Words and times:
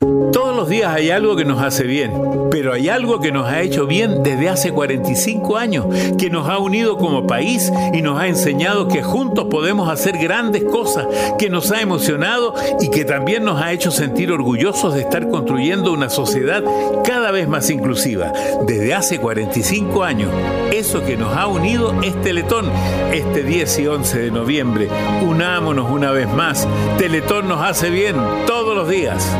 Todos 0.00 0.56
los 0.56 0.70
días 0.70 0.94
hay 0.94 1.10
algo 1.10 1.36
que 1.36 1.44
nos 1.44 1.60
hace 1.60 1.84
bien, 1.84 2.10
pero 2.50 2.72
hay 2.72 2.88
algo 2.88 3.20
que 3.20 3.32
nos 3.32 3.46
ha 3.46 3.60
hecho 3.60 3.86
bien 3.86 4.22
desde 4.22 4.48
hace 4.48 4.72
45 4.72 5.58
años, 5.58 5.84
que 6.16 6.30
nos 6.30 6.48
ha 6.48 6.56
unido 6.56 6.96
como 6.96 7.26
país 7.26 7.70
y 7.92 8.00
nos 8.00 8.18
ha 8.18 8.26
enseñado 8.26 8.88
que 8.88 9.02
juntos 9.02 9.48
podemos 9.50 9.90
hacer 9.90 10.16
grandes 10.16 10.64
cosas, 10.64 11.06
que 11.38 11.50
nos 11.50 11.70
ha 11.70 11.82
emocionado 11.82 12.54
y 12.80 12.88
que 12.88 13.04
también 13.04 13.44
nos 13.44 13.60
ha 13.60 13.72
hecho 13.72 13.90
sentir 13.90 14.32
orgullosos 14.32 14.94
de 14.94 15.02
estar 15.02 15.28
construyendo 15.28 15.92
una 15.92 16.08
sociedad 16.08 16.64
cada 17.04 17.30
vez 17.30 17.46
más 17.46 17.68
inclusiva. 17.68 18.32
Desde 18.66 18.94
hace 18.94 19.18
45 19.18 20.02
años, 20.02 20.30
eso 20.72 21.04
que 21.04 21.18
nos 21.18 21.36
ha 21.36 21.46
unido 21.46 21.94
es 22.02 22.18
Teletón. 22.22 22.70
Este 23.12 23.42
10 23.42 23.78
y 23.80 23.86
11 23.86 24.18
de 24.18 24.30
noviembre, 24.30 24.88
unámonos 25.20 25.90
una 25.90 26.10
vez 26.10 26.26
más. 26.32 26.66
Teletón 26.96 27.48
nos 27.48 27.60
hace 27.60 27.90
bien 27.90 28.16
todos 28.46 28.74
los 28.74 28.88
días. 28.88 29.30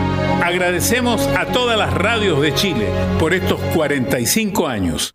Agradecemos 0.51 1.29
a 1.29 1.47
todas 1.47 1.79
las 1.79 1.95
radios 1.95 2.41
de 2.41 2.53
Chile 2.53 2.89
por 3.21 3.33
estos 3.35 3.61
45 3.73 4.67
años. 4.67 5.15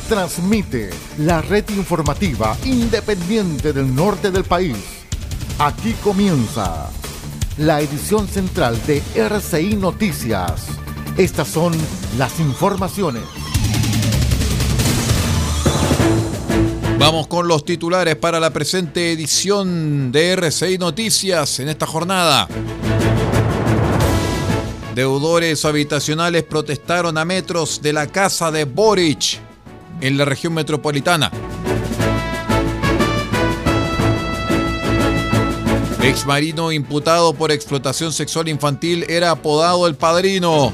transmite 0.11 0.89
la 1.19 1.41
red 1.41 1.63
informativa 1.69 2.57
independiente 2.65 3.71
del 3.71 3.95
norte 3.95 4.29
del 4.29 4.43
país. 4.43 4.75
Aquí 5.57 5.93
comienza 6.03 6.89
la 7.57 7.79
edición 7.79 8.27
central 8.27 8.77
de 8.85 9.01
RCI 9.15 9.77
Noticias. 9.77 10.67
Estas 11.15 11.47
son 11.47 11.71
las 12.17 12.41
informaciones. 12.41 13.23
Vamos 16.99 17.27
con 17.27 17.47
los 17.47 17.63
titulares 17.63 18.17
para 18.17 18.41
la 18.41 18.51
presente 18.51 19.13
edición 19.13 20.11
de 20.11 20.33
RCI 20.33 20.77
Noticias 20.77 21.61
en 21.61 21.69
esta 21.69 21.87
jornada. 21.87 22.49
Deudores 24.93 25.63
habitacionales 25.63 26.43
protestaron 26.43 27.17
a 27.17 27.23
metros 27.23 27.81
de 27.81 27.93
la 27.93 28.07
casa 28.07 28.51
de 28.51 28.65
Boric 28.65 29.50
en 30.01 30.17
la 30.17 30.25
región 30.25 30.53
metropolitana. 30.53 31.31
Ex 36.03 36.25
marino 36.25 36.71
imputado 36.71 37.33
por 37.33 37.51
explotación 37.51 38.11
sexual 38.11 38.47
infantil 38.47 39.05
era 39.07 39.31
apodado 39.31 39.85
el 39.85 39.95
padrino. 39.95 40.73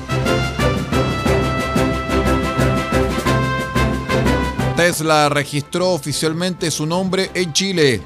Tesla 4.77 5.27
registró 5.27 5.89
oficialmente 5.89 6.71
su 6.71 6.85
nombre 6.85 7.29
en 7.33 7.51
Chile. 7.51 8.01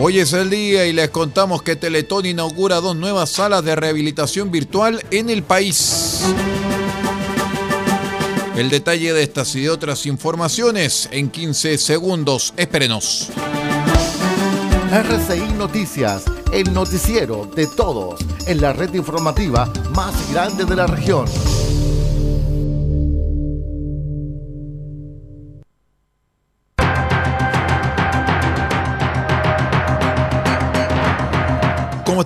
Hoy 0.00 0.20
es 0.20 0.32
el 0.32 0.48
día 0.48 0.86
y 0.86 0.92
les 0.92 1.10
contamos 1.10 1.62
que 1.62 1.74
Teletón 1.74 2.24
inaugura 2.24 2.76
dos 2.76 2.94
nuevas 2.94 3.30
salas 3.30 3.64
de 3.64 3.74
rehabilitación 3.74 4.52
virtual 4.52 5.02
en 5.10 5.28
el 5.28 5.42
país. 5.42 6.22
El 8.56 8.70
detalle 8.70 9.12
de 9.12 9.24
estas 9.24 9.56
y 9.56 9.62
de 9.62 9.70
otras 9.70 10.06
informaciones 10.06 11.08
en 11.10 11.30
15 11.30 11.78
segundos. 11.78 12.54
Espérenos. 12.56 13.30
RCI 14.92 15.54
Noticias, 15.54 16.22
el 16.52 16.72
noticiero 16.72 17.46
de 17.46 17.66
todos 17.66 18.20
en 18.46 18.60
la 18.60 18.72
red 18.72 18.94
informativa 18.94 19.72
más 19.96 20.14
grande 20.32 20.64
de 20.64 20.76
la 20.76 20.86
región. 20.86 21.26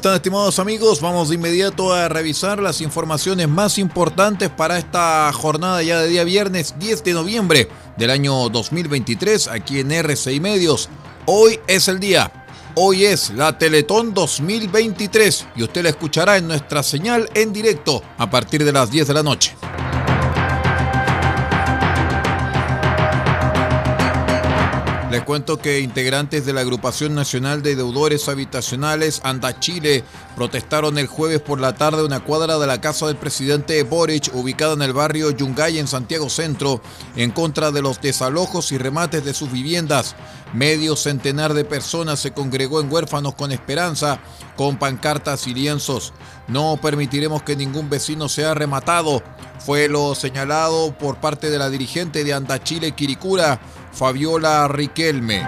Están 0.02 0.16
estimados 0.16 0.58
amigos? 0.58 1.00
Vamos 1.00 1.28
de 1.28 1.36
inmediato 1.36 1.92
a 1.92 2.08
revisar 2.08 2.60
las 2.60 2.80
informaciones 2.80 3.46
más 3.46 3.78
importantes 3.78 4.50
para 4.50 4.76
esta 4.76 5.32
jornada 5.32 5.80
ya 5.80 6.00
de 6.00 6.08
día 6.08 6.24
viernes 6.24 6.74
10 6.76 7.04
de 7.04 7.12
noviembre 7.12 7.68
del 7.96 8.10
año 8.10 8.48
2023 8.48 9.46
aquí 9.46 9.78
en 9.78 9.92
RCI 9.92 10.40
Medios. 10.40 10.88
Hoy 11.26 11.60
es 11.68 11.86
el 11.86 12.00
día. 12.00 12.32
Hoy 12.74 13.04
es 13.04 13.30
la 13.30 13.56
Teletón 13.56 14.12
2023 14.12 15.46
y 15.54 15.62
usted 15.62 15.84
la 15.84 15.90
escuchará 15.90 16.36
en 16.36 16.48
nuestra 16.48 16.82
señal 16.82 17.30
en 17.34 17.52
directo 17.52 18.02
a 18.18 18.28
partir 18.28 18.64
de 18.64 18.72
las 18.72 18.90
10 18.90 19.06
de 19.06 19.14
la 19.14 19.22
noche. 19.22 19.54
Les 25.12 25.24
cuento 25.24 25.58
que 25.58 25.80
integrantes 25.80 26.46
de 26.46 26.54
la 26.54 26.62
Agrupación 26.62 27.14
Nacional 27.14 27.60
de 27.60 27.76
Deudores 27.76 28.30
Habitacionales 28.30 29.20
Anda 29.24 29.60
Chile 29.60 30.04
protestaron 30.36 30.96
el 30.96 31.06
jueves 31.06 31.38
por 31.38 31.60
la 31.60 31.74
tarde 31.74 32.02
una 32.02 32.20
cuadra 32.20 32.58
de 32.58 32.66
la 32.66 32.80
casa 32.80 33.08
del 33.08 33.16
presidente 33.16 33.82
Boric, 33.82 34.34
ubicada 34.34 34.72
en 34.72 34.80
el 34.80 34.94
barrio 34.94 35.30
Yungay 35.30 35.78
en 35.78 35.86
Santiago 35.86 36.30
Centro, 36.30 36.80
en 37.14 37.30
contra 37.30 37.70
de 37.70 37.82
los 37.82 38.00
desalojos 38.00 38.72
y 38.72 38.78
remates 38.78 39.22
de 39.22 39.34
sus 39.34 39.52
viviendas. 39.52 40.16
Medio 40.54 40.96
centenar 40.96 41.52
de 41.52 41.66
personas 41.66 42.18
se 42.18 42.30
congregó 42.30 42.80
en 42.80 42.90
Huérfanos 42.90 43.34
con 43.34 43.52
Esperanza 43.52 44.18
con 44.56 44.78
pancartas 44.78 45.46
y 45.46 45.52
lienzos. 45.52 46.14
No 46.48 46.78
permitiremos 46.80 47.42
que 47.42 47.54
ningún 47.54 47.90
vecino 47.90 48.30
sea 48.30 48.54
rematado. 48.54 49.22
Fue 49.64 49.88
lo 49.88 50.16
señalado 50.16 50.92
por 50.98 51.18
parte 51.18 51.48
de 51.48 51.58
la 51.58 51.70
dirigente 51.70 52.24
de 52.24 52.32
Anda 52.32 52.60
Chile 52.62 52.92
Quiricura, 52.92 53.60
Fabiola 53.92 54.66
Riquelme. 54.66 55.42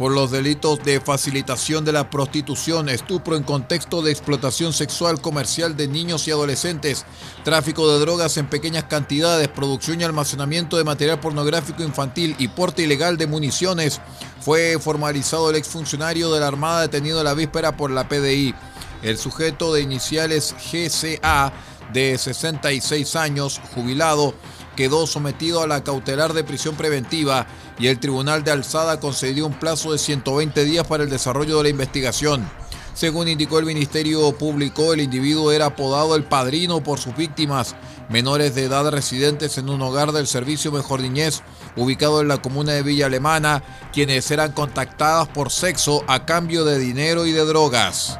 por 0.00 0.12
los 0.12 0.30
delitos 0.30 0.82
de 0.82 0.98
facilitación 0.98 1.84
de 1.84 1.92
la 1.92 2.08
prostitución, 2.08 2.88
estupro 2.88 3.36
en 3.36 3.42
contexto 3.42 4.00
de 4.00 4.10
explotación 4.10 4.72
sexual 4.72 5.20
comercial 5.20 5.76
de 5.76 5.88
niños 5.88 6.26
y 6.26 6.30
adolescentes, 6.30 7.04
tráfico 7.44 7.86
de 7.92 7.98
drogas 7.98 8.38
en 8.38 8.46
pequeñas 8.46 8.84
cantidades, 8.84 9.48
producción 9.48 10.00
y 10.00 10.04
almacenamiento 10.04 10.78
de 10.78 10.84
material 10.84 11.20
pornográfico 11.20 11.82
infantil 11.82 12.34
y 12.38 12.48
porte 12.48 12.80
ilegal 12.80 13.18
de 13.18 13.26
municiones. 13.26 14.00
Fue 14.40 14.78
formalizado 14.80 15.50
el 15.50 15.56
exfuncionario 15.56 16.32
de 16.32 16.40
la 16.40 16.48
Armada 16.48 16.82
detenido 16.82 17.22
la 17.22 17.34
víspera 17.34 17.76
por 17.76 17.90
la 17.90 18.08
PDI. 18.08 18.54
El 19.02 19.18
sujeto 19.18 19.72
de 19.74 19.82
iniciales 19.82 20.54
GCA, 20.54 21.52
de 21.92 22.16
66 22.16 23.16
años, 23.16 23.60
jubilado, 23.74 24.34
quedó 24.76 25.06
sometido 25.06 25.62
a 25.62 25.66
la 25.66 25.84
cautelar 25.84 26.32
de 26.32 26.44
prisión 26.44 26.74
preventiva 26.74 27.46
y 27.78 27.88
el 27.88 28.00
Tribunal 28.00 28.42
de 28.42 28.52
Alzada 28.52 28.98
concedió 28.98 29.46
un 29.46 29.58
plazo 29.58 29.92
de 29.92 29.98
120 29.98 30.64
días 30.64 30.86
para 30.86 31.02
el 31.02 31.10
desarrollo 31.10 31.58
de 31.58 31.64
la 31.64 31.68
investigación. 31.68 32.48
Según 32.94 33.28
indicó 33.28 33.58
el 33.58 33.66
Ministerio 33.66 34.32
Público, 34.32 34.92
el 34.92 35.00
individuo 35.00 35.52
era 35.52 35.66
apodado 35.66 36.16
el 36.16 36.24
padrino 36.24 36.82
por 36.82 36.98
sus 36.98 37.16
víctimas, 37.16 37.74
menores 38.08 38.54
de 38.54 38.64
edad 38.64 38.90
residentes 38.90 39.58
en 39.58 39.68
un 39.68 39.80
hogar 39.82 40.12
del 40.12 40.26
Servicio 40.26 40.72
Mejor 40.72 41.00
Niñez, 41.00 41.42
ubicado 41.76 42.20
en 42.20 42.28
la 42.28 42.38
comuna 42.38 42.72
de 42.72 42.82
Villa 42.82 43.06
Alemana, 43.06 43.62
quienes 43.92 44.30
eran 44.30 44.52
contactadas 44.52 45.28
por 45.28 45.50
sexo 45.50 46.04
a 46.06 46.24
cambio 46.26 46.64
de 46.64 46.78
dinero 46.78 47.26
y 47.26 47.32
de 47.32 47.44
drogas. 47.44 48.18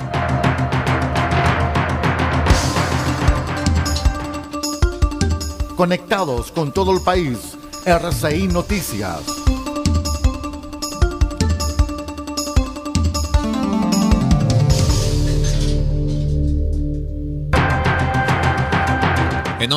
Conectados 5.77 6.53
con 6.53 6.73
todo 6.73 6.93
el 6.93 7.03
país, 7.03 7.57
RCI 7.87 8.49
Noticias. 8.49 9.40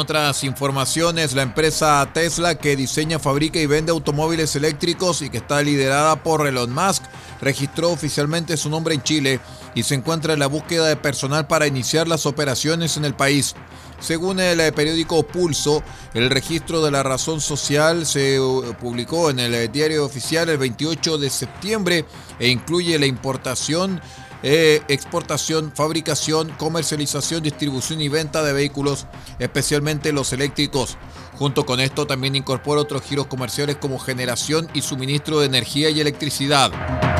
Otras 0.03 0.43
informaciones, 0.43 1.33
la 1.33 1.43
empresa 1.43 2.09
Tesla, 2.13 2.55
que 2.55 2.75
diseña, 2.75 3.19
fabrica 3.19 3.57
y 3.57 3.67
vende 3.67 3.93
automóviles 3.93 4.53
eléctricos 4.57 5.21
y 5.21 5.29
que 5.29 5.37
está 5.37 5.61
liderada 5.61 6.21
por 6.21 6.45
Elon 6.45 6.73
Musk, 6.73 7.03
registró 7.39 7.89
oficialmente 7.89 8.57
su 8.57 8.69
nombre 8.69 8.95
en 8.95 9.01
Chile 9.01 9.39
y 9.75 9.83
se 9.83 9.95
encuentra 9.95 10.33
en 10.33 10.39
la 10.39 10.47
búsqueda 10.47 10.87
de 10.87 10.97
personal 10.97 11.47
para 11.47 11.67
iniciar 11.67 12.09
las 12.09 12.25
operaciones 12.25 12.97
en 12.97 13.05
el 13.05 13.13
país. 13.13 13.55
Según 14.01 14.41
el 14.41 14.59
eh, 14.59 14.73
periódico 14.73 15.23
Pulso, 15.23 15.81
el 16.13 16.29
registro 16.29 16.83
de 16.83 16.91
la 16.91 17.01
razón 17.01 17.39
social 17.39 18.05
se 18.05 18.41
uh, 18.41 18.75
publicó 18.77 19.29
en 19.29 19.39
el 19.39 19.55
eh, 19.55 19.69
diario 19.69 20.03
oficial 20.03 20.49
el 20.49 20.57
28 20.57 21.17
de 21.17 21.29
septiembre 21.29 22.05
e 22.39 22.49
incluye 22.49 22.99
la 22.99 23.05
importación 23.05 24.01
eh, 24.43 24.81
exportación, 24.89 25.71
fabricación, 25.73 26.49
comercialización, 26.57 27.41
distribución 27.41 28.01
y 28.01 28.09
venta 28.09 28.43
de 28.43 28.53
vehículos, 28.53 29.07
especialmente 29.39 30.11
los 30.11 30.33
eléctricos. 30.33 30.97
Junto 31.33 31.65
con 31.65 31.79
esto 31.79 32.05
también 32.05 32.35
incorpora 32.35 32.81
otros 32.81 33.01
giros 33.01 33.27
comerciales 33.27 33.77
como 33.77 33.97
generación 33.97 34.67
y 34.73 34.81
suministro 34.81 35.39
de 35.39 35.47
energía 35.47 35.89
y 35.89 35.99
electricidad. 35.99 37.12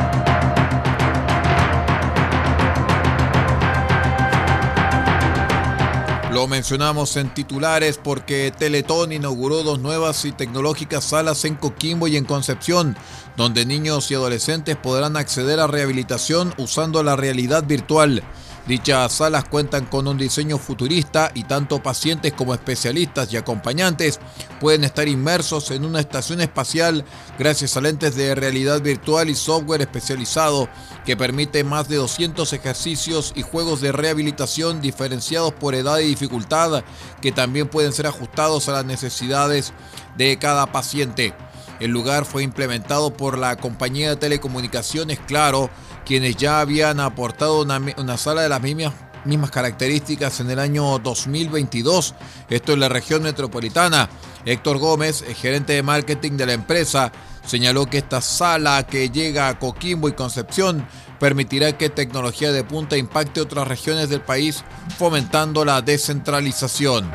Lo 6.34 6.48
mencionamos 6.48 7.16
en 7.16 7.32
titulares 7.32 8.00
porque 8.02 8.52
Teletón 8.58 9.12
inauguró 9.12 9.62
dos 9.62 9.78
nuevas 9.78 10.24
y 10.24 10.32
tecnológicas 10.32 11.04
salas 11.04 11.44
en 11.44 11.54
Coquimbo 11.54 12.08
y 12.08 12.16
en 12.16 12.24
Concepción, 12.24 12.96
donde 13.36 13.64
niños 13.64 14.10
y 14.10 14.14
adolescentes 14.14 14.74
podrán 14.74 15.16
acceder 15.16 15.60
a 15.60 15.68
rehabilitación 15.68 16.52
usando 16.58 17.04
la 17.04 17.14
realidad 17.14 17.62
virtual. 17.64 18.24
Dichas 18.66 19.12
salas 19.12 19.44
cuentan 19.44 19.84
con 19.84 20.08
un 20.08 20.16
diseño 20.16 20.56
futurista 20.56 21.30
y 21.34 21.44
tanto 21.44 21.82
pacientes 21.82 22.32
como 22.32 22.54
especialistas 22.54 23.30
y 23.30 23.36
acompañantes 23.36 24.20
pueden 24.58 24.84
estar 24.84 25.06
inmersos 25.06 25.70
en 25.70 25.84
una 25.84 26.00
estación 26.00 26.40
espacial 26.40 27.04
gracias 27.38 27.76
a 27.76 27.82
lentes 27.82 28.14
de 28.14 28.34
realidad 28.34 28.80
virtual 28.80 29.28
y 29.28 29.34
software 29.34 29.82
especializado 29.82 30.70
que 31.04 31.14
permite 31.14 31.62
más 31.62 31.88
de 31.88 31.96
200 31.96 32.50
ejercicios 32.54 33.34
y 33.36 33.42
juegos 33.42 33.82
de 33.82 33.92
rehabilitación 33.92 34.80
diferenciados 34.80 35.52
por 35.52 35.74
edad 35.74 35.98
y 35.98 36.06
dificultad 36.06 36.84
que 37.20 37.32
también 37.32 37.68
pueden 37.68 37.92
ser 37.92 38.06
ajustados 38.06 38.70
a 38.70 38.72
las 38.72 38.86
necesidades 38.86 39.74
de 40.16 40.38
cada 40.38 40.72
paciente. 40.72 41.34
El 41.80 41.90
lugar 41.90 42.24
fue 42.24 42.42
implementado 42.42 43.12
por 43.12 43.36
la 43.36 43.56
compañía 43.56 44.10
de 44.10 44.16
telecomunicaciones 44.16 45.18
Claro, 45.18 45.70
quienes 46.04 46.36
ya 46.36 46.60
habían 46.60 47.00
aportado 47.00 47.62
una, 47.62 48.16
sala 48.16 48.42
de 48.42 48.48
las 48.48 48.62
mismas, 48.62 48.92
mismas 49.24 49.50
características 49.50 50.40
en 50.40 50.50
el 50.50 50.58
año 50.58 50.98
2022, 50.98 52.14
esto 52.50 52.72
en 52.72 52.80
la 52.80 52.88
región 52.88 53.22
metropolitana. 53.22 54.08
Héctor 54.44 54.78
Gómez, 54.78 55.24
gerente 55.36 55.72
de 55.72 55.82
marketing 55.82 56.32
de 56.32 56.46
la 56.46 56.52
empresa, 56.52 57.12
señaló 57.46 57.86
que 57.86 57.98
esta 57.98 58.20
sala 58.20 58.86
que 58.86 59.10
llega 59.10 59.48
a 59.48 59.58
Coquimbo 59.58 60.08
y 60.08 60.12
Concepción 60.12 60.86
permitirá 61.18 61.76
que 61.78 61.88
tecnología 61.88 62.52
de 62.52 62.64
punta 62.64 62.96
impacte 62.96 63.40
otras 63.40 63.66
regiones 63.66 64.10
del 64.10 64.20
país, 64.20 64.64
fomentando 64.98 65.64
la 65.64 65.80
descentralización. 65.80 67.10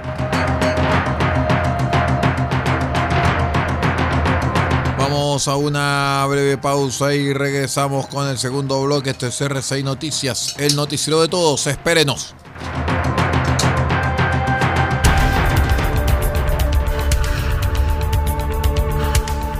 A 5.47 5.55
una 5.55 6.25
breve 6.27 6.57
pausa 6.57 7.13
y 7.13 7.33
regresamos 7.33 8.07
con 8.07 8.27
el 8.27 8.37
segundo 8.37 8.83
bloque. 8.83 9.11
Este 9.11 9.27
es 9.27 9.41
R6 9.41 9.83
Noticias, 9.83 10.55
el 10.57 10.75
noticiero 10.75 11.21
de 11.21 11.27
todos. 11.29 11.67
Espérenos. 11.67 12.35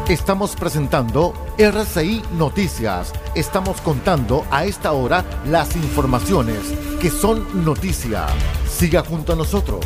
Estamos 0.10 0.56
presentando 0.56 1.34
RCI 1.58 2.24
Noticias. 2.34 3.14
Estamos 3.36 3.80
contando 3.81 4.46
a 4.50 4.66
esta 4.66 4.92
hora 4.92 5.24
las 5.46 5.76
informaciones 5.76 6.60
que 7.00 7.10
son 7.10 7.64
noticia. 7.64 8.26
Siga 8.68 9.04
junto 9.04 9.34
a 9.34 9.36
nosotros. 9.36 9.86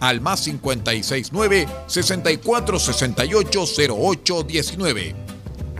al 0.00 0.20
más 0.20 0.42
569 0.42 1.66
64 1.86 2.78
68 2.78 3.64
08 3.90 4.42
19. 4.42 5.14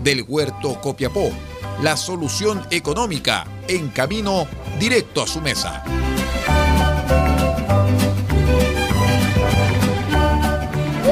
Del 0.02 0.24
Huerto 0.26 0.80
Copiapó, 0.80 1.30
la 1.82 1.96
solución 1.96 2.64
económica 2.70 3.46
en 3.66 3.88
camino 3.88 4.46
directo 4.78 5.22
a 5.22 5.26
su 5.26 5.40
mesa. 5.40 5.84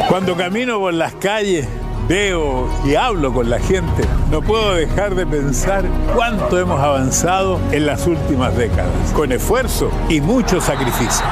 Cuando 0.09 0.37
camino 0.37 0.79
por 0.79 0.95
las 0.95 1.15
calles, 1.17 1.67
veo 2.09 2.71
y 2.85 2.95
hablo 2.95 3.35
con 3.35 3.51
la 3.51 3.59
gente, 3.59 4.05
no 4.31 4.41
puedo 4.41 4.75
dejar 4.75 5.17
de 5.17 5.27
pensar 5.27 5.85
cuánto 6.15 6.59
hemos 6.61 6.81
avanzado 6.81 7.61
en 7.73 7.87
las 7.87 8.07
últimas 8.07 8.57
décadas, 8.57 9.13
con 9.13 9.33
esfuerzo 9.33 9.91
y 10.09 10.21
mucho 10.21 10.61
sacrificio. 10.61 11.27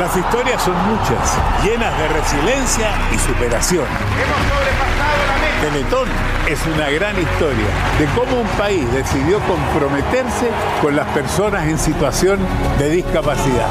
Las 0.00 0.16
historias 0.16 0.62
son 0.62 0.74
muchas, 0.88 1.36
llenas 1.62 1.92
de 1.98 2.08
resiliencia 2.08 2.88
y 3.14 3.18
superación. 3.18 3.84
Hemos 3.84 4.40
sobrepasado 4.48 5.26
la 5.28 5.36
meta. 5.36 5.60
Teletón 5.60 6.08
es 6.48 6.58
una 6.74 6.88
gran 6.88 7.20
historia 7.20 7.68
de 7.98 8.06
cómo 8.16 8.40
un 8.40 8.48
país 8.56 8.90
decidió 8.94 9.40
comprometerse 9.40 10.48
con 10.80 10.96
las 10.96 11.06
personas 11.08 11.64
en 11.68 11.78
situación 11.78 12.38
de 12.78 12.88
discapacidad. 12.88 13.68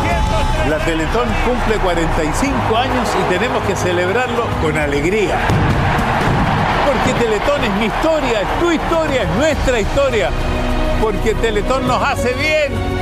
La 0.70 0.78
Teletón 0.78 1.28
cumple 1.48 1.78
45 1.82 2.78
años 2.78 3.10
y 3.20 3.34
tenemos 3.34 3.64
que 3.64 3.76
celebrarlo 3.76 4.46
con 4.62 4.78
alegría. 4.78 5.36
Porque 6.86 7.20
Teletón 7.26 7.64
es 7.64 7.74
mi 7.74 7.86
historia, 7.86 8.42
es 8.42 8.60
tu 8.60 8.72
historia, 8.72 9.24
es 9.24 9.30
nuestra 9.30 9.80
historia. 9.80 10.30
Porque 11.02 11.34
Teletón 11.34 11.88
nos 11.88 12.04
hace 12.04 12.34
bien 12.34 12.99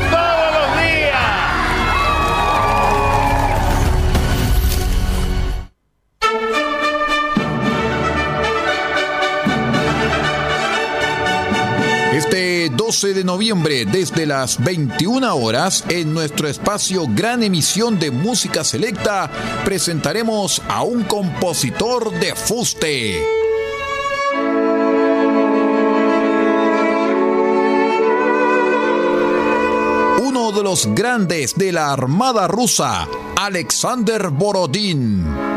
12 12.88 13.14
de 13.14 13.26
noviembre, 13.26 13.84
desde 13.84 14.26
las 14.26 14.64
21 14.64 15.36
horas, 15.36 15.84
en 15.90 16.14
nuestro 16.14 16.48
espacio 16.48 17.04
Gran 17.10 17.44
Emisión 17.44 18.00
de 18.00 18.12
Música 18.12 18.64
Selecta, 18.64 19.30
presentaremos 19.66 20.62
a 20.70 20.84
un 20.84 21.04
compositor 21.04 22.18
de 22.18 22.34
fuste. 22.34 23.22
Uno 30.22 30.54
de 30.54 30.64
los 30.64 30.88
grandes 30.96 31.56
de 31.56 31.74
la 31.74 31.92
Armada 31.92 32.48
rusa, 32.48 33.06
Alexander 33.36 34.30
Borodín. 34.30 35.57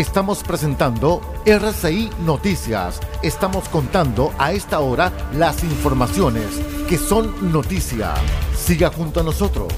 Estamos 0.00 0.42
presentando 0.42 1.20
RCI 1.44 2.08
Noticias. 2.24 3.00
Estamos 3.22 3.68
contando 3.68 4.32
a 4.38 4.50
esta 4.54 4.80
hora 4.80 5.12
las 5.34 5.62
informaciones 5.62 6.46
que 6.88 6.96
son 6.96 7.52
noticia. 7.52 8.14
Siga 8.56 8.90
junto 8.90 9.20
a 9.20 9.22
nosotros. 9.22 9.70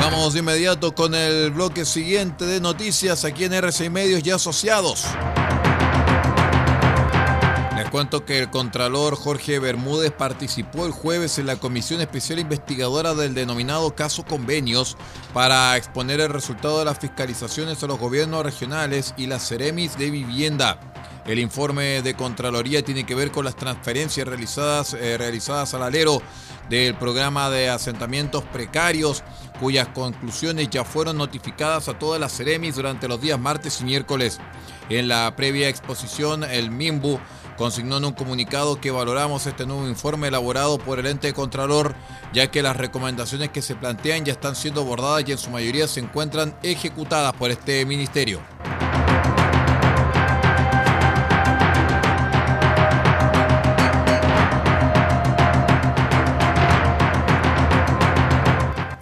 Vamos 0.00 0.32
de 0.32 0.38
inmediato 0.38 0.94
con 0.94 1.14
el 1.14 1.50
bloque 1.50 1.84
siguiente 1.84 2.46
de 2.46 2.58
noticias 2.58 3.26
aquí 3.26 3.44
en 3.44 3.52
RCI 3.52 3.90
Medios 3.90 4.24
y 4.24 4.30
Asociados 4.30 5.04
cuento 7.90 8.24
que 8.24 8.38
el 8.38 8.50
Contralor 8.50 9.16
Jorge 9.16 9.58
Bermúdez 9.58 10.12
participó 10.12 10.86
el 10.86 10.92
jueves 10.92 11.38
en 11.38 11.46
la 11.46 11.56
Comisión 11.56 12.00
Especial 12.00 12.38
Investigadora 12.38 13.14
del 13.14 13.34
denominado 13.34 13.94
caso 13.96 14.24
Convenios 14.24 14.96
para 15.34 15.76
exponer 15.76 16.20
el 16.20 16.28
resultado 16.28 16.78
de 16.78 16.84
las 16.84 17.00
fiscalizaciones 17.00 17.82
a 17.82 17.88
los 17.88 17.98
gobiernos 17.98 18.44
regionales 18.44 19.12
y 19.16 19.26
las 19.26 19.48
Ceremis 19.48 19.98
de 19.98 20.10
vivienda. 20.10 20.78
El 21.26 21.38
informe 21.38 22.00
de 22.02 22.14
Contraloría 22.14 22.84
tiene 22.84 23.04
que 23.04 23.14
ver 23.14 23.30
con 23.30 23.44
las 23.44 23.56
transferencias 23.56 24.26
realizadas, 24.26 24.94
eh, 24.94 25.18
realizadas 25.18 25.74
al 25.74 25.82
alero 25.82 26.22
del 26.68 26.94
programa 26.94 27.50
de 27.50 27.68
asentamientos 27.68 28.44
precarios, 28.44 29.24
cuyas 29.58 29.88
conclusiones 29.88 30.70
ya 30.70 30.84
fueron 30.84 31.18
notificadas 31.18 31.88
a 31.88 31.98
todas 31.98 32.20
las 32.20 32.36
Ceremis 32.36 32.76
durante 32.76 33.08
los 33.08 33.20
días 33.20 33.38
martes 33.38 33.80
y 33.80 33.84
miércoles. 33.84 34.38
En 34.88 35.08
la 35.08 35.34
previa 35.36 35.68
exposición, 35.68 36.44
el 36.44 36.70
MIMBU 36.70 37.20
consignó 37.60 37.98
en 37.98 38.06
un 38.06 38.14
comunicado 38.14 38.80
que 38.80 38.90
valoramos 38.90 39.46
este 39.46 39.66
nuevo 39.66 39.86
informe 39.86 40.28
elaborado 40.28 40.78
por 40.78 40.98
el 40.98 41.04
ente 41.04 41.34
Contralor, 41.34 41.94
ya 42.32 42.50
que 42.50 42.62
las 42.62 42.74
recomendaciones 42.74 43.50
que 43.50 43.60
se 43.60 43.74
plantean 43.74 44.24
ya 44.24 44.32
están 44.32 44.56
siendo 44.56 44.80
abordadas 44.80 45.24
y 45.28 45.32
en 45.32 45.36
su 45.36 45.50
mayoría 45.50 45.86
se 45.86 46.00
encuentran 46.00 46.56
ejecutadas 46.62 47.34
por 47.34 47.50
este 47.50 47.84
ministerio. 47.84 48.40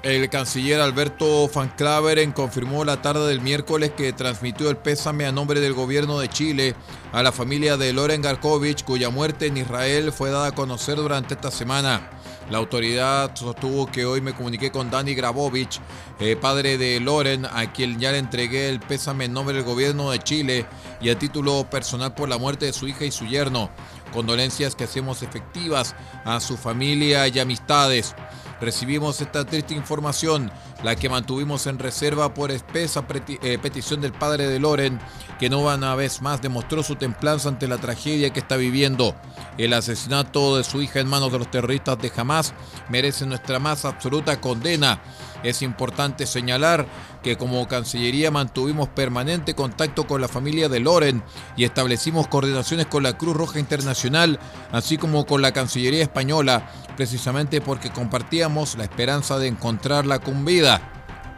El 0.08 0.30
canciller 0.30 0.80
Alberto 0.80 1.50
Van 1.54 1.68
Claveren 1.68 2.32
confirmó 2.32 2.82
la 2.82 3.02
tarde 3.02 3.28
del 3.28 3.42
miércoles 3.42 3.92
que 3.94 4.14
transmitió 4.14 4.70
el 4.70 4.78
pésame 4.78 5.26
a 5.26 5.32
nombre 5.32 5.60
del 5.60 5.74
gobierno 5.74 6.18
de 6.18 6.30
Chile 6.30 6.74
a 7.12 7.22
la 7.22 7.30
familia 7.30 7.76
de 7.76 7.92
Loren 7.92 8.22
Garkovich, 8.22 8.84
cuya 8.84 9.10
muerte 9.10 9.48
en 9.48 9.58
Israel 9.58 10.10
fue 10.10 10.30
dada 10.30 10.46
a 10.46 10.54
conocer 10.54 10.96
durante 10.96 11.34
esta 11.34 11.50
semana. 11.50 12.08
La 12.50 12.56
autoridad 12.56 13.32
sostuvo 13.36 13.84
que 13.84 14.06
hoy 14.06 14.22
me 14.22 14.32
comuniqué 14.32 14.70
con 14.70 14.90
Dani 14.90 15.14
Grabovich, 15.14 15.78
eh, 16.20 16.36
padre 16.36 16.78
de 16.78 17.00
Loren, 17.00 17.44
a 17.44 17.70
quien 17.70 18.00
ya 18.00 18.10
le 18.10 18.16
entregué 18.16 18.70
el 18.70 18.80
pésame 18.80 19.26
en 19.26 19.34
nombre 19.34 19.56
del 19.56 19.66
gobierno 19.66 20.10
de 20.10 20.20
Chile 20.20 20.64
y 21.02 21.10
a 21.10 21.18
título 21.18 21.68
personal 21.68 22.14
por 22.14 22.30
la 22.30 22.38
muerte 22.38 22.64
de 22.64 22.72
su 22.72 22.88
hija 22.88 23.04
y 23.04 23.10
su 23.10 23.26
yerno. 23.26 23.68
Condolencias 24.14 24.74
que 24.74 24.84
hacemos 24.84 25.22
efectivas 25.22 25.94
a 26.24 26.40
su 26.40 26.56
familia 26.56 27.28
y 27.28 27.38
amistades 27.38 28.14
recibimos 28.60 29.20
esta 29.20 29.44
triste 29.44 29.74
información, 29.74 30.50
la 30.82 30.96
que 30.96 31.08
mantuvimos 31.08 31.66
en 31.66 31.78
reserva 31.78 32.34
por 32.34 32.50
espesa 32.50 33.04
eh, 33.42 33.58
petición 33.60 34.00
del 34.00 34.12
padre 34.12 34.46
de 34.46 34.58
Loren, 34.58 35.00
que 35.38 35.50
no 35.50 35.60
una 35.60 35.94
vez 35.94 36.22
más 36.22 36.42
demostró 36.42 36.82
su 36.82 36.96
templanza 36.96 37.48
ante 37.48 37.68
la 37.68 37.78
tragedia 37.78 38.30
que 38.30 38.40
está 38.40 38.56
viviendo. 38.56 39.14
El 39.56 39.72
asesinato 39.72 40.56
de 40.56 40.64
su 40.64 40.82
hija 40.82 41.00
en 41.00 41.08
manos 41.08 41.32
de 41.32 41.38
los 41.38 41.50
terroristas 41.50 41.98
de 41.98 42.12
Hamas 42.16 42.54
merece 42.88 43.26
nuestra 43.26 43.58
más 43.58 43.84
absoluta 43.84 44.40
condena. 44.40 45.00
Es 45.42 45.62
importante 45.62 46.26
señalar 46.26 46.86
que 47.22 47.36
como 47.36 47.66
Cancillería 47.68 48.30
mantuvimos 48.30 48.88
permanente 48.88 49.54
contacto 49.54 50.06
con 50.06 50.20
la 50.20 50.28
familia 50.28 50.68
de 50.68 50.80
Loren 50.80 51.22
y 51.56 51.64
establecimos 51.64 52.26
coordinaciones 52.28 52.86
con 52.86 53.02
la 53.02 53.16
Cruz 53.16 53.36
Roja 53.36 53.58
Internacional, 53.58 54.38
así 54.72 54.98
como 54.98 55.26
con 55.26 55.42
la 55.42 55.52
Cancillería 55.52 56.02
Española, 56.02 56.70
precisamente 56.98 57.60
porque 57.60 57.90
compartíamos 57.90 58.76
la 58.76 58.82
esperanza 58.82 59.38
de 59.38 59.46
encontrarla 59.46 60.18
con 60.18 60.44
vida, 60.44 60.80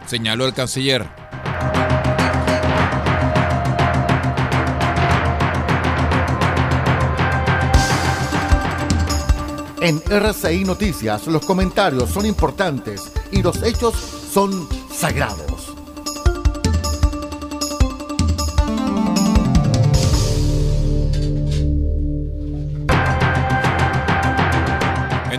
señaló 0.06 0.46
el 0.46 0.54
canciller. 0.54 1.06
En 9.82 10.00
RCI 10.10 10.64
Noticias 10.64 11.26
los 11.26 11.44
comentarios 11.44 12.08
son 12.08 12.24
importantes 12.24 13.12
y 13.30 13.42
los 13.42 13.62
hechos 13.62 13.94
son 14.32 14.66
sagrados. 14.90 15.49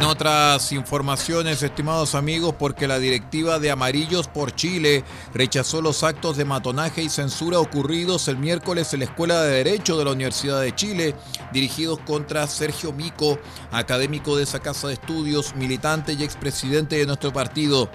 Otras 0.05 0.71
informaciones, 0.71 1.61
estimados 1.63 2.15
amigos, 2.15 2.55
porque 2.57 2.87
la 2.87 2.97
directiva 2.97 3.59
de 3.59 3.71
Amarillos 3.71 4.27
por 4.27 4.55
Chile 4.55 5.03
rechazó 5.33 5.81
los 5.81 6.03
actos 6.03 6.37
de 6.37 6.45
matonaje 6.45 7.03
y 7.03 7.09
censura 7.09 7.59
ocurridos 7.59 8.27
el 8.27 8.37
miércoles 8.37 8.93
en 8.93 8.99
la 8.99 9.05
Escuela 9.05 9.41
de 9.41 9.63
Derecho 9.63 9.97
de 9.97 10.05
la 10.05 10.11
Universidad 10.11 10.61
de 10.61 10.73
Chile, 10.73 11.15
dirigidos 11.51 11.99
contra 11.99 12.47
Sergio 12.47 12.93
Mico, 12.93 13.37
académico 13.71 14.37
de 14.37 14.43
esa 14.43 14.59
casa 14.59 14.87
de 14.87 14.93
estudios, 14.93 15.55
militante 15.55 16.13
y 16.13 16.23
expresidente 16.23 16.97
de 16.97 17.05
nuestro 17.05 17.33
partido. 17.33 17.89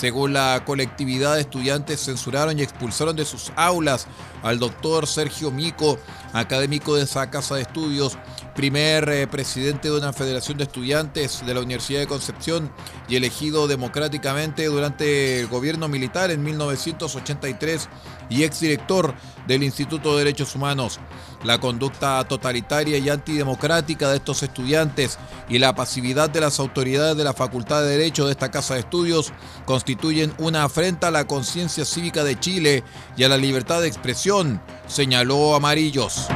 Según 0.00 0.32
la 0.32 0.62
colectividad 0.64 1.34
de 1.34 1.42
estudiantes, 1.42 2.02
censuraron 2.02 2.58
y 2.58 2.62
expulsaron 2.62 3.16
de 3.16 3.26
sus 3.26 3.52
aulas 3.54 4.06
al 4.42 4.58
doctor 4.58 5.06
Sergio 5.06 5.50
Mico, 5.50 5.98
académico 6.32 6.96
de 6.96 7.02
esa 7.02 7.28
casa 7.28 7.56
de 7.56 7.60
estudios, 7.60 8.16
primer 8.54 9.06
eh, 9.10 9.26
presidente 9.26 9.90
de 9.90 9.98
una 9.98 10.14
federación 10.14 10.56
de 10.56 10.64
estudiantes 10.64 11.44
de 11.44 11.52
la 11.52 11.60
Universidad 11.60 12.00
de 12.00 12.06
Concepción 12.06 12.72
y 13.10 13.16
elegido 13.16 13.68
democráticamente 13.68 14.64
durante 14.64 15.40
el 15.40 15.48
gobierno 15.48 15.86
militar 15.86 16.30
en 16.30 16.44
1983 16.44 17.90
y 18.30 18.44
exdirector 18.44 19.14
del 19.46 19.62
Instituto 19.62 20.12
de 20.12 20.24
Derechos 20.24 20.54
Humanos. 20.54 20.98
La 21.44 21.58
conducta 21.58 22.22
totalitaria 22.24 22.98
y 22.98 23.08
antidemocrática 23.08 24.10
de 24.10 24.16
estos 24.16 24.42
estudiantes 24.42 25.18
y 25.48 25.58
la 25.58 25.74
pasividad 25.74 26.28
de 26.30 26.40
las 26.40 26.60
autoridades 26.60 27.16
de 27.16 27.24
la 27.24 27.32
Facultad 27.32 27.82
de 27.82 27.88
Derecho 27.88 28.26
de 28.26 28.32
esta 28.32 28.50
Casa 28.50 28.74
de 28.74 28.80
Estudios 28.80 29.32
constituyen 29.64 30.32
una 30.38 30.64
afrenta 30.64 31.08
a 31.08 31.10
la 31.10 31.26
conciencia 31.26 31.84
cívica 31.84 32.24
de 32.24 32.38
Chile 32.38 32.84
y 33.16 33.24
a 33.24 33.28
la 33.28 33.36
libertad 33.36 33.80
de 33.80 33.88
expresión, 33.88 34.60
señaló 34.86 35.54
Amarillos. 35.54 36.28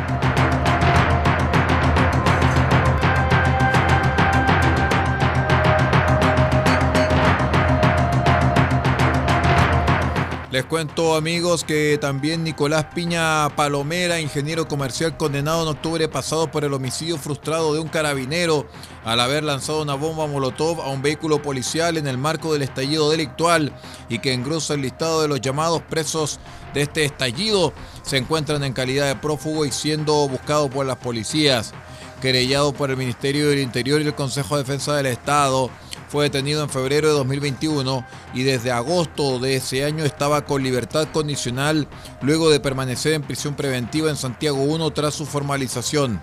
Les 10.55 10.65
cuento 10.65 11.17
amigos 11.17 11.65
que 11.65 11.99
también 12.01 12.45
Nicolás 12.45 12.87
Piña 12.95 13.49
Palomera, 13.57 14.21
ingeniero 14.21 14.69
comercial 14.69 15.17
condenado 15.17 15.63
en 15.65 15.69
octubre 15.71 16.09
pasado 16.09 16.49
por 16.49 16.65
el 16.65 16.73
homicidio 16.75 17.19
frustrado 17.19 17.75
de 17.75 17.81
un 17.81 17.89
carabinero 17.89 18.65
al 19.05 19.19
haber 19.19 19.43
lanzado 19.43 19.83
una 19.83 19.95
bomba 19.95 20.29
molotov 20.29 20.81
a 20.81 20.91
un 20.91 21.03
vehículo 21.03 21.43
policial 21.43 21.97
en 21.97 22.07
el 22.07 22.19
marco 22.19 22.53
del 22.53 22.63
estallido 22.63 23.11
delictual 23.11 23.73
y 24.09 24.21
que 24.21 24.33
engrosa 24.33 24.75
el 24.75 24.83
listado 24.83 25.23
de 25.23 25.27
los 25.27 25.41
llamados 25.41 25.83
presos 25.83 26.39
de 26.73 26.83
este 26.83 27.05
estallido, 27.05 27.73
se 28.05 28.19
encuentran 28.19 28.63
en 28.63 28.75
calidad 28.75 29.09
de 29.09 29.17
prófugo 29.17 29.67
y 29.67 29.73
siendo 29.73 30.29
buscados 30.29 30.71
por 30.71 30.87
las 30.87 30.99
policías. 30.99 31.75
Querellado 32.23 32.73
por 32.73 32.91
el 32.91 32.97
Ministerio 32.97 33.49
del 33.49 33.59
Interior 33.59 34.01
y 34.01 34.07
el 34.07 34.15
Consejo 34.15 34.57
de 34.57 34.63
Defensa 34.63 34.95
del 34.95 35.07
Estado, 35.07 35.69
fue 36.15 36.27
detenido 36.27 36.63
en 36.63 36.69
febrero 36.69 37.09
de 37.09 37.15
2021 37.15 38.07
y 38.35 38.45
desde 38.45 38.71
agosto 38.71 39.41
de 39.41 39.57
ese 39.57 39.85
año 39.85 40.05
estaba 40.05 40.45
con 40.45 40.63
libertad 40.63 41.09
condicional 41.13 41.89
luego 42.23 42.51
de 42.51 42.61
permanecer 42.61 43.15
en 43.15 43.23
prisión 43.23 43.57
preventiva 43.57 44.11
en 44.11 44.17
Santiago 44.17 44.63
1 44.63 44.93
tras 44.93 45.15
su 45.15 45.27
formalización. 45.27 46.21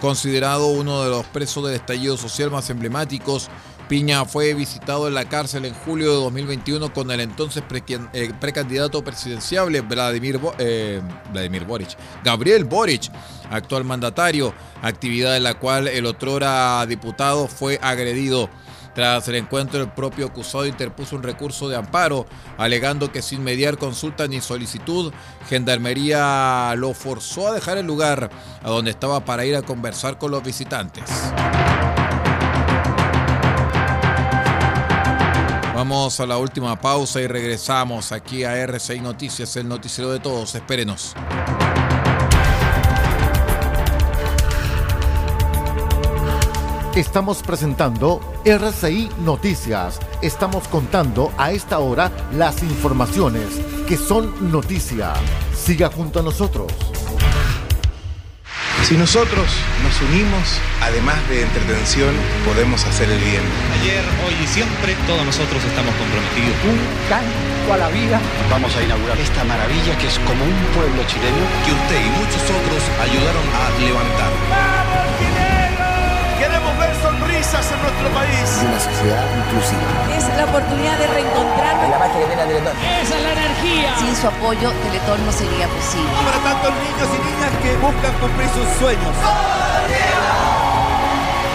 Considerado 0.00 0.68
uno 0.68 1.02
de 1.02 1.10
los 1.10 1.26
presos 1.26 1.64
del 1.64 1.74
estallido 1.74 2.16
social 2.16 2.52
más 2.52 2.70
emblemáticos, 2.70 3.50
Piña 3.88 4.24
fue 4.26 4.54
visitado 4.54 5.08
en 5.08 5.14
la 5.14 5.28
cárcel 5.28 5.64
en 5.64 5.74
julio 5.74 6.10
de 6.10 6.20
2021 6.20 6.92
con 6.92 7.10
el 7.10 7.18
entonces 7.18 7.64
eh, 8.12 8.32
precandidato 8.40 9.02
presidencial 9.02 9.68
Vladimir, 9.82 10.40
eh, 10.58 11.02
Gabriel 12.22 12.64
Boric, 12.64 13.10
actual 13.50 13.82
mandatario, 13.82 14.54
actividad 14.82 15.36
en 15.36 15.42
la 15.42 15.54
cual 15.54 15.88
el 15.88 16.06
otrora 16.06 16.86
diputado 16.86 17.48
fue 17.48 17.80
agredido. 17.82 18.48
Tras 18.94 19.26
el 19.28 19.36
encuentro, 19.36 19.80
el 19.80 19.90
propio 19.90 20.26
acusado 20.26 20.66
interpuso 20.66 21.16
un 21.16 21.22
recurso 21.22 21.68
de 21.68 21.76
amparo, 21.76 22.26
alegando 22.58 23.10
que 23.10 23.22
sin 23.22 23.42
mediar 23.42 23.78
consulta 23.78 24.28
ni 24.28 24.40
solicitud, 24.40 25.12
Gendarmería 25.48 26.74
lo 26.76 26.92
forzó 26.92 27.48
a 27.48 27.54
dejar 27.54 27.78
el 27.78 27.86
lugar 27.86 28.30
a 28.62 28.68
donde 28.68 28.90
estaba 28.90 29.24
para 29.24 29.46
ir 29.46 29.56
a 29.56 29.62
conversar 29.62 30.18
con 30.18 30.30
los 30.30 30.42
visitantes. 30.42 31.04
Vamos 35.74 36.20
a 36.20 36.26
la 36.26 36.38
última 36.38 36.80
pausa 36.80 37.20
y 37.20 37.26
regresamos 37.26 38.12
aquí 38.12 38.44
a 38.44 38.56
RCI 38.56 39.00
Noticias, 39.00 39.56
el 39.56 39.68
noticiero 39.68 40.12
de 40.12 40.20
todos. 40.20 40.54
Espérenos. 40.54 41.14
Estamos 46.94 47.42
presentando 47.42 48.20
RCI 48.44 49.08
Noticias. 49.24 49.98
Estamos 50.20 50.68
contando 50.68 51.32
a 51.38 51.50
esta 51.50 51.78
hora 51.78 52.12
las 52.34 52.62
informaciones 52.62 53.48
que 53.88 53.96
son 53.96 54.52
noticia. 54.52 55.14
Siga 55.56 55.88
junto 55.88 56.20
a 56.20 56.22
nosotros. 56.22 56.70
Si 58.84 58.94
nosotros 58.98 59.46
nos 59.82 60.02
unimos, 60.02 60.60
además 60.82 61.16
de 61.30 61.40
entretención, 61.40 62.12
podemos 62.44 62.84
hacer 62.84 63.08
el 63.08 63.20
bien. 63.20 63.42
Ayer, 63.80 64.04
hoy 64.26 64.34
y 64.44 64.46
siempre, 64.46 64.94
todos 65.06 65.24
nosotros 65.24 65.64
estamos 65.64 65.94
comprometidos. 65.96 66.56
Un 66.68 66.76
canto 67.08 67.72
a 67.72 67.76
la 67.78 67.88
vida. 67.88 68.20
Vamos 68.50 68.76
a 68.76 68.82
inaugurar 68.82 69.16
esta 69.18 69.44
maravilla 69.44 69.96
que 69.96 70.08
es 70.08 70.18
como 70.28 70.44
un 70.44 70.60
pueblo 70.76 71.00
chileno 71.08 71.40
que 71.64 71.72
usted 71.72 72.04
y 72.04 72.10
muchos 72.20 72.42
otros 72.52 72.82
ayudaron 73.00 73.46
a 73.48 73.80
levantar. 73.80 74.71
¡Vamos, 76.52 76.76
Queremos 76.76 76.78
ver 76.78 76.94
sonrisas 77.00 77.72
en 77.72 77.82
nuestro 77.82 78.08
país. 78.12 78.44
Una 78.60 78.80
sociedad 78.80 79.24
inclusiva. 79.40 79.88
Es 80.16 80.28
la 80.36 80.44
oportunidad 80.44 80.98
de 80.98 81.06
reencontrarnos. 81.06 81.90
La 81.90 81.98
magia 81.98 82.20
que 82.20 82.26
tiene 82.26 82.44
Teletón. 82.44 82.76
Esa 82.76 83.16
es 83.16 83.22
la 83.22 83.32
energía. 83.32 83.96
Sin 83.98 84.16
su 84.16 84.26
apoyo, 84.26 84.70
Teletón 84.84 85.24
no 85.24 85.32
sería 85.32 85.66
posible. 85.68 86.12
Para 86.24 86.38
tantos 86.44 86.72
niños 86.84 87.08
y 87.08 87.18
niñas 87.24 87.52
que 87.62 87.76
buscan 87.80 88.12
cumplir 88.20 88.48
sus 88.52 88.68
sueños. 88.78 89.14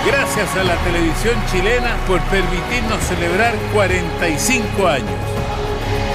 Gracias 0.06 0.56
a 0.56 0.64
la 0.64 0.76
televisión 0.78 1.36
chilena 1.52 1.96
por 2.08 2.22
permitirnos 2.32 3.00
celebrar 3.04 3.54
45 3.74 4.88
años. 4.88 5.20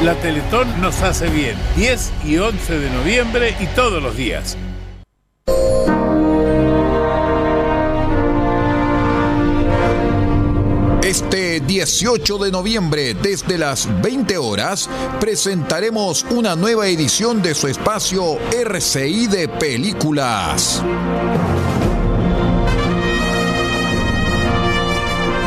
La 0.02 0.14
Teletón 0.14 0.80
nos 0.80 1.02
hace 1.02 1.28
bien. 1.28 1.56
10 1.76 2.12
y 2.24 2.38
11 2.38 2.78
de 2.78 2.90
noviembre 2.90 3.54
y 3.60 3.66
todos 3.66 4.02
los 4.02 4.16
días. 4.16 4.56
18 11.72 12.36
de 12.36 12.50
noviembre, 12.50 13.14
desde 13.14 13.56
las 13.56 13.88
20 14.02 14.36
horas, 14.36 14.90
presentaremos 15.18 16.22
una 16.28 16.54
nueva 16.54 16.86
edición 16.86 17.40
de 17.40 17.54
su 17.54 17.66
espacio 17.66 18.36
RCI 18.50 19.26
de 19.28 19.48
Películas. 19.48 20.82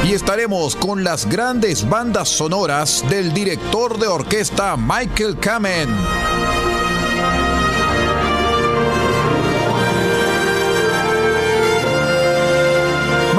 Y 0.04 0.14
estaremos 0.14 0.76
con 0.76 1.04
las 1.04 1.30
grandes 1.30 1.88
bandas 1.88 2.30
sonoras 2.30 3.08
del 3.08 3.32
director 3.32 4.00
de 4.00 4.08
orquesta 4.08 4.76
Michael 4.78 5.38
Kamen. 5.38 5.90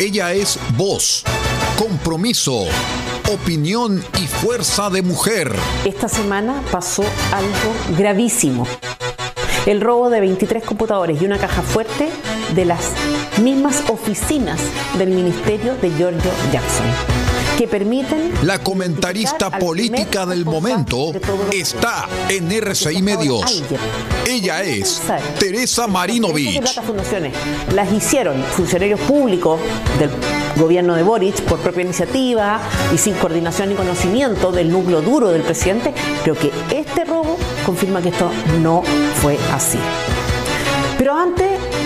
Ella 0.00 0.32
es 0.32 0.58
voz, 0.78 1.22
compromiso, 1.80 2.66
opinión 3.32 4.04
y 4.22 4.26
fuerza 4.26 4.90
de 4.90 5.00
mujer. 5.00 5.50
Esta 5.86 6.10
semana 6.10 6.62
pasó 6.70 7.02
algo 7.32 7.96
gravísimo. 7.98 8.66
El 9.64 9.80
robo 9.80 10.10
de 10.10 10.20
23 10.20 10.62
computadores 10.62 11.22
y 11.22 11.24
una 11.24 11.38
caja 11.38 11.62
fuerte 11.62 12.10
de 12.54 12.66
las 12.66 12.90
mismas 13.42 13.84
oficinas 13.88 14.60
del 14.98 15.08
ministerio 15.08 15.74
de 15.76 15.90
Giorgio 15.92 16.30
Jackson 16.52 16.86
que 17.56 17.66
permiten... 17.66 18.30
La 18.42 18.58
comentarista 18.58 19.50
política 19.50 20.26
del 20.26 20.44
momento 20.44 21.12
está 21.50 22.08
en 22.28 22.50
RCI 22.50 23.00
Medios. 23.00 23.62
Ella 24.26 24.62
es 24.62 25.00
Teresa 25.38 25.86
Marinovich. 25.86 26.62
las 27.74 27.92
hicieron 27.92 28.42
funcionarios 28.42 29.00
públicos 29.00 29.60
del 29.98 30.10
gobierno 30.56 30.94
de 30.94 31.02
Boric 31.02 31.40
por 31.42 31.58
propia 31.60 31.82
iniciativa 31.82 32.60
y 32.92 32.98
sin 32.98 33.14
coordinación 33.14 33.72
y 33.72 33.74
conocimiento 33.74 34.52
del 34.52 34.70
núcleo 34.70 35.02
duro 35.02 35.28
del 35.30 35.42
presidente, 35.42 35.92
creo 36.22 36.34
que 36.34 36.50
este 36.70 37.04
robo 37.04 37.36
confirma 37.64 38.02
que 38.02 38.08
esto 38.08 38.30
no 38.60 38.82
fue 39.22 39.38
así. 39.52 39.78
Pero 40.98 41.14
antes 41.14 41.59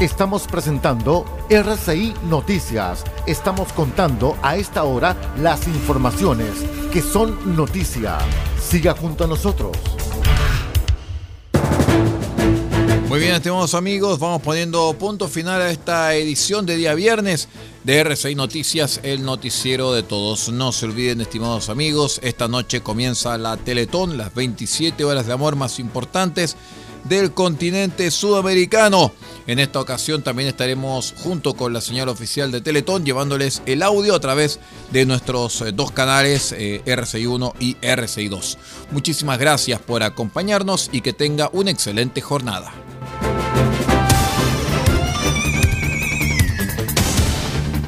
Estamos 0.00 0.46
presentando 0.46 1.24
RCI 1.48 2.12
Noticias. 2.28 3.02
Estamos 3.26 3.72
contando 3.72 4.36
a 4.42 4.56
esta 4.56 4.84
hora 4.84 5.16
las 5.40 5.66
informaciones 5.66 6.50
que 6.92 7.00
son 7.00 7.56
noticia. 7.56 8.18
Siga 8.60 8.92
junto 8.92 9.24
a 9.24 9.26
nosotros. 9.26 9.74
Muy 13.08 13.20
bien, 13.20 13.36
estimados 13.36 13.72
amigos, 13.74 14.18
vamos 14.18 14.42
poniendo 14.42 14.92
punto 14.98 15.28
final 15.28 15.62
a 15.62 15.70
esta 15.70 16.14
edición 16.14 16.66
de 16.66 16.76
día 16.76 16.92
viernes 16.92 17.48
de 17.84 17.98
RCI 18.00 18.34
Noticias, 18.34 19.00
el 19.02 19.24
noticiero 19.24 19.94
de 19.94 20.02
todos. 20.02 20.50
No 20.50 20.72
se 20.72 20.84
olviden, 20.84 21.22
estimados 21.22 21.70
amigos, 21.70 22.20
esta 22.22 22.48
noche 22.48 22.82
comienza 22.82 23.38
la 23.38 23.56
Teletón, 23.56 24.18
las 24.18 24.34
27 24.34 25.04
horas 25.04 25.26
de 25.26 25.32
amor 25.32 25.56
más 25.56 25.78
importantes 25.78 26.54
del 27.08 27.32
continente 27.32 28.10
sudamericano. 28.10 29.12
En 29.46 29.58
esta 29.58 29.80
ocasión 29.80 30.22
también 30.22 30.48
estaremos 30.48 31.14
junto 31.18 31.54
con 31.54 31.72
la 31.72 31.80
señal 31.80 32.08
oficial 32.08 32.50
de 32.50 32.60
Teletón 32.60 33.04
llevándoles 33.04 33.62
el 33.66 33.82
audio 33.82 34.14
a 34.14 34.20
través 34.20 34.58
de 34.90 35.06
nuestros 35.06 35.60
eh, 35.62 35.72
dos 35.72 35.92
canales 35.92 36.52
eh, 36.52 36.82
RCI1 36.84 37.54
y 37.60 37.76
RCI2. 37.76 38.56
Muchísimas 38.90 39.38
gracias 39.38 39.80
por 39.80 40.02
acompañarnos 40.02 40.90
y 40.92 41.00
que 41.00 41.12
tenga 41.12 41.48
una 41.52 41.70
excelente 41.70 42.20
jornada. 42.20 42.72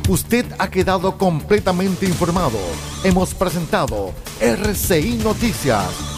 Usted 0.09 0.47
ha 0.59 0.71
quedado 0.71 1.19
completamente 1.19 2.07
informado. 2.07 2.59
Hemos 3.05 3.35
presentado 3.35 4.15
RCI 4.41 5.21
Noticias 5.23 6.18